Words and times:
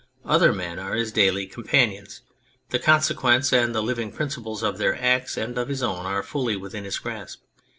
Other 0.25 0.51
men 0.51 0.79
are 0.79 0.95
his 0.95 1.11
daily 1.11 1.45
companions. 1.45 2.21
The 2.71 2.79
consequence 2.79 3.53
and 3.53 3.75
the 3.75 3.83
living 3.83 4.11
principles 4.11 4.63
of 4.63 4.79
their 4.79 4.99
acts 4.99 5.37
and 5.37 5.55
of 5.59 5.67
his 5.69 5.83
own 5.83 6.07
are 6.07 6.23
fully 6.23 6.55
within 6.55 6.85
his 6.85 6.97
grasp. 6.97 7.43